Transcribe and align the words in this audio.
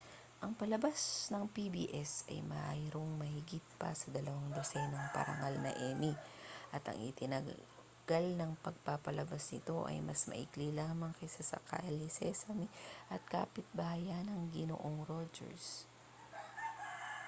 ang 0.43 0.53
palabas 0.59 0.99
ng 1.33 1.45
pbs 1.55 2.11
ay 2.31 2.39
mayroong 2.53 3.11
mahigit 3.21 3.61
pa 3.79 3.89
sa 3.99 4.07
dalawang 4.15 4.47
dosenang 4.55 5.13
parangal 5.15 5.55
na 5.61 5.71
emmy 5.89 6.09
at 6.75 6.81
ang 6.89 6.97
itinagal 7.09 8.25
ng 8.35 8.51
pagpapalabas 8.65 9.43
nito 9.53 9.77
ay 9.89 9.97
mas 10.07 10.21
maikli 10.29 10.69
lamang 10.79 11.13
kaysa 11.21 11.43
sa 11.51 11.61
kalye 11.69 12.09
sesame 12.19 12.65
at 13.13 13.21
kapitbahayan 13.33 14.25
ni 14.29 14.49
ginoong 14.65 14.99
rogers 15.11 15.65